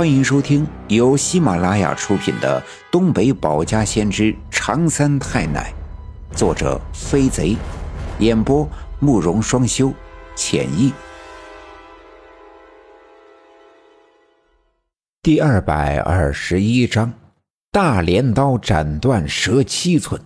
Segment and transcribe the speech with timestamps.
[0.00, 2.58] 欢迎收听由喜马拉雅出品的
[2.90, 5.74] 《东北保家先知长三太奶》，
[6.34, 7.54] 作者飞贼，
[8.18, 8.66] 演播
[8.98, 9.92] 慕容双修，
[10.34, 10.90] 浅意。
[15.20, 17.12] 第二百二十一章：
[17.70, 20.18] 大镰刀斩断蛇七寸，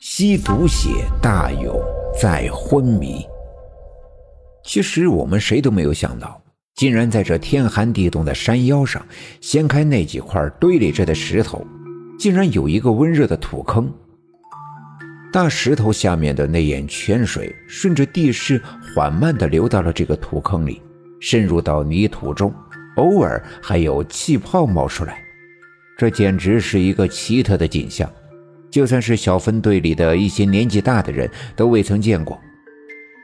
[0.00, 0.88] 吸毒血
[1.20, 1.78] 大勇
[2.18, 3.26] 在昏迷。
[4.64, 6.40] 其实我们谁都没有想到。
[6.78, 9.04] 竟然在这天寒地冻的山腰上，
[9.40, 11.66] 掀开那几块堆垒着的石头，
[12.16, 13.92] 竟然有一个温热的土坑。
[15.32, 18.62] 大石头下面的那眼泉水顺着地势
[18.94, 20.80] 缓慢地流到了这个土坑里，
[21.18, 22.54] 渗入到泥土中，
[22.94, 25.18] 偶尔还有气泡冒出来。
[25.98, 28.08] 这简直是一个奇特的景象，
[28.70, 32.40] 就算是小分队里的一些年纪大的人都未曾见过。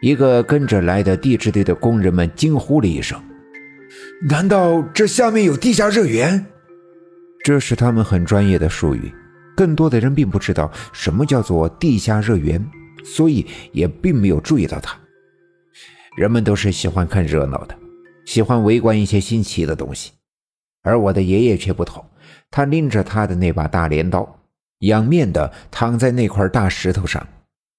[0.03, 3.17] 一个跟着来的地质队的工人们惊呼了一声。
[4.27, 6.47] 难道这下面有地下热源？
[7.44, 9.12] 这是他们很专业的术语，
[9.55, 12.64] 更多的人并不知道什么叫做地下热源，
[13.05, 14.98] 所以也并没有注意到它。
[16.16, 17.77] 人们都是喜欢看热闹的，
[18.25, 20.12] 喜欢围观一些新奇的东西，
[20.83, 22.03] 而我的爷爷却不同。
[22.50, 24.41] 他拎着他的那把大镰刀，
[24.78, 27.27] 仰面的躺在那块大石头上，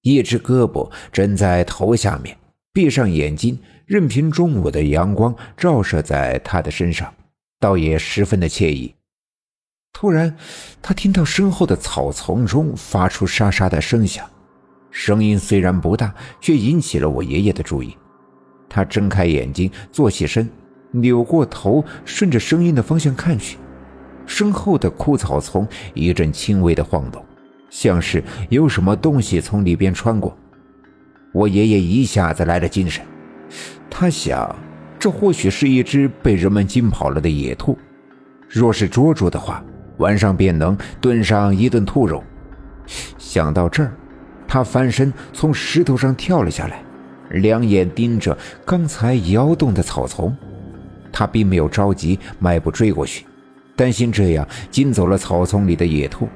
[0.03, 2.37] 一只胳膊枕在头下面，
[2.75, 3.57] 闭上眼睛。
[3.85, 7.13] 任凭中午的阳光照射在他的身上，
[7.59, 8.95] 倒也十分的惬意。
[9.93, 10.35] 突然，
[10.81, 14.27] 他听到身后的草丛中发出沙沙的声响，
[14.89, 17.95] 声音虽然不大，却引起了我爷爷的注意。
[18.67, 20.49] 他睁开眼睛，坐起身，
[20.89, 23.59] 扭过头，顺着声音的方向看去，
[24.25, 27.23] 身后的枯草丛一阵轻微的晃动，
[27.69, 30.35] 像是有什么东西从里边穿过。
[31.35, 33.03] 我爷爷一下子来了精神。
[33.89, 34.55] 他想，
[34.97, 37.77] 这或许是一只被人们惊跑了的野兔，
[38.47, 39.61] 若是捉住的话，
[39.97, 42.23] 晚上便能炖上一顿兔肉。
[43.17, 43.91] 想到这儿，
[44.47, 46.81] 他翻身从石头上跳了下来，
[47.31, 50.33] 两眼盯着刚才摇动的草丛。
[51.11, 53.25] 他并没有着急迈步追过去，
[53.75, 56.29] 担心这样惊走了草丛里的野兔。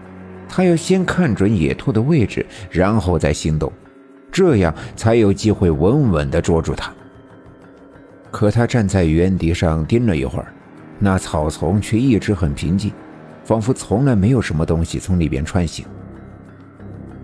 [0.50, 3.72] 他要先看准野兔的位置，然后再行动，
[4.32, 6.94] 这样才有机会稳稳地捉住它。
[8.32, 10.54] 可他站在原地上盯了一会儿，
[11.00, 12.92] 那草丛却一直很平静，
[13.44, 15.86] 仿佛从来没有什么东西从里边穿行。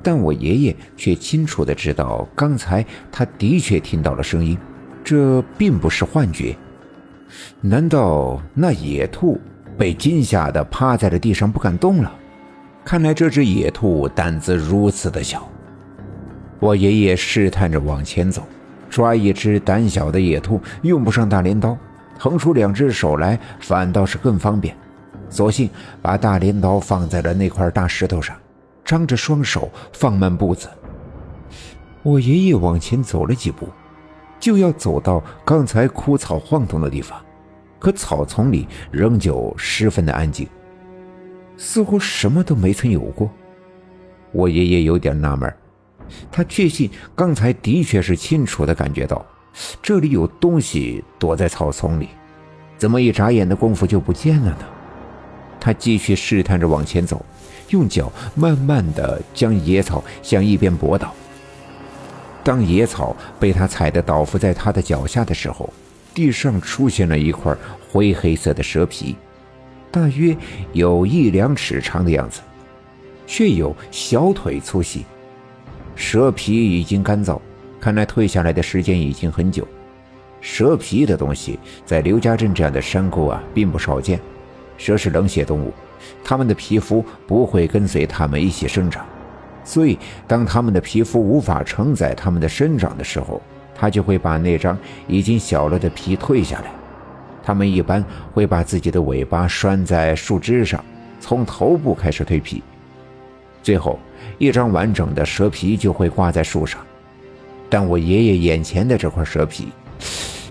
[0.01, 4.57] 但我爷爷却清楚的知道，刚才他的确听到了声音，
[5.03, 6.55] 这并不是幻觉。
[7.61, 9.39] 难道那野兔
[9.77, 12.11] 被惊吓的趴在了地上不敢动了？
[12.83, 15.47] 看来这只野兔胆子如此的小。
[16.65, 18.41] 我爷爷试探着往前走。
[18.89, 21.77] 抓一只胆小的野兔用不上大镰刀，
[22.17, 24.75] 腾出两只手来反倒是更方便。
[25.29, 25.69] 索性
[26.01, 28.35] 把大镰刀放在了那块大石头上，
[28.83, 30.67] 张着双手放慢步子。
[32.01, 33.67] 我爷爷往前走了几步，
[34.39, 37.21] 就要走到刚才枯草晃动的地方，
[37.77, 40.47] 可草丛里仍旧十分的安静，
[41.57, 43.29] 似乎什么都没曾有过。
[44.31, 45.53] 我爷爷有点纳闷。
[46.31, 49.25] 他确信刚才的确是清楚的感觉到
[49.81, 52.09] 这里有东西躲在草丛里，
[52.77, 54.65] 怎么一眨眼的功夫就不见了呢？
[55.59, 57.25] 他继续试探着往前走，
[57.69, 61.13] 用脚慢慢的将野草向一边拨倒。
[62.43, 65.73] 当野草被他踩得倒伏在他的脚下的时候，
[66.13, 67.55] 地上出现了一块
[67.91, 69.15] 灰黑色的蛇皮，
[69.89, 70.37] 大约
[70.73, 72.41] 有一两尺长的样子，
[73.25, 75.03] 却有小腿粗细。
[76.07, 77.41] 蛇皮已经干燥，
[77.79, 79.67] 看来退下来的时间已经很久。
[80.39, 84.19] 蛇皮的东西在刘家镇这样的山沟啊，并不少见。
[84.77, 85.73] 蛇是冷血动物，
[86.23, 89.03] 它们的皮肤不会跟随它们一起生长，
[89.63, 93.41] 所以当它们的皮肤无法承载它们的生长的时候，
[93.73, 94.77] 它就会把那张
[95.07, 96.69] 已经小了的皮退下来。
[97.43, 100.85] 它们一般会把自己的尾巴拴在树枝上，
[101.19, 102.61] 从头部开始蜕皮。
[103.63, 103.97] 最后，
[104.37, 106.85] 一张完整的蛇皮就会挂在树上，
[107.69, 109.69] 但我爷爷眼前的这块蛇皮，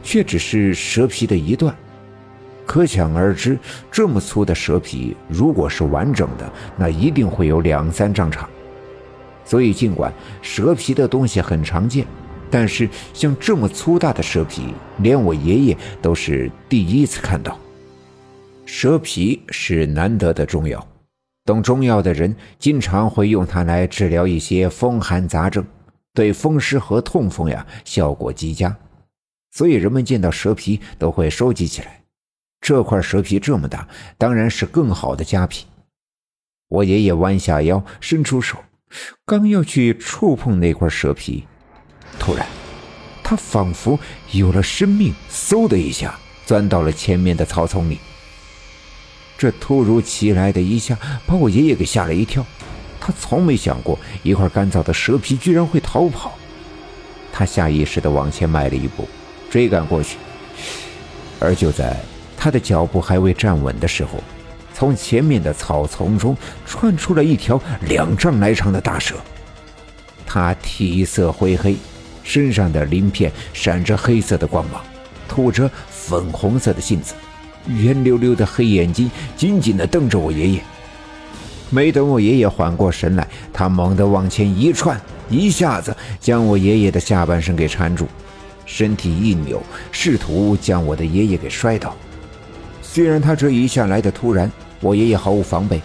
[0.03, 1.75] 却只是蛇皮的一段，
[2.67, 3.59] 可想而知，
[3.91, 8.49] 这么粗的蛇皮，如果是完整的，那一定会有两三丈长。
[9.45, 12.07] 所以，尽管蛇皮的东西很常见，
[12.51, 17.59] 但是像这么粗大的蛇皮，连我爷爷都是第一次看到。
[18.65, 20.87] 蛇皮是难得的中药。
[21.44, 25.64] 懂中药的人经常会用它来治疗一些风寒杂症，
[26.14, 28.75] 对风湿和痛风呀效果极佳，
[29.50, 32.02] 所以人们见到蛇皮都会收集起来。
[32.62, 33.87] 这块蛇皮这么大，
[34.17, 35.67] 当然是更好的佳品。
[36.69, 38.56] 我爷爷弯下腰，伸出手，
[39.26, 41.44] 刚要去触碰那块蛇皮，
[42.19, 42.46] 突然，
[43.23, 43.99] 他仿佛
[44.32, 47.99] 有了生命，嗖的一下钻到了前面的草丛里。
[49.44, 50.96] 这突如其来的一下，
[51.26, 52.43] 把我爷爷给吓了一跳。
[52.99, 56.32] 他从没想过一块干燥的蛇皮居然会逃跑。
[57.31, 59.06] 他下意识地往前迈了一步，
[59.50, 60.17] 追赶过去。
[61.38, 61.94] 而就在
[62.38, 64.12] 他的脚步还未站稳的时候，
[64.73, 69.14] 从前面的草丛中窜出了一条两丈来长的大蛇。
[70.26, 71.76] 它体色灰黑，
[72.23, 74.82] 身上的鳞片闪着黑色的光芒，
[75.29, 77.12] 吐着粉红色的信子。
[77.69, 80.61] 圆溜溜的黑眼睛紧紧地瞪着我爷爷。
[81.71, 88.07] 没等我爷爷缓过神来，他猛地往前一窜，一下子将我爷爷的下半身给缠住，
[88.65, 91.97] 身体一扭，试图将我的爷爷给摔倒。
[92.83, 94.51] 虽然他这一下来的突然，
[94.81, 95.81] 我爷爷毫无防备，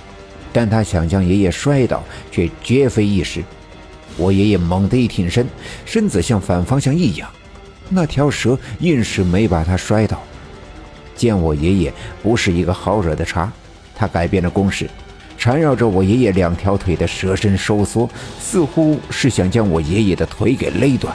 [0.54, 3.44] 但他想将爷爷摔倒却绝非易事。
[4.16, 5.48] 我爷爷猛地一挺身，
[5.86, 7.28] 身子向反方向一仰，
[7.88, 10.22] 那条蛇硬是没把他摔倒。
[11.20, 11.94] 见我爷爷
[12.24, 13.52] 不是一个好惹的茬，
[13.94, 14.90] 他改变了攻势，
[15.38, 21.14] 缠绕着我爷爷两条腿的蛇身收缩，似乎是想将我爷爷的腿给勒断。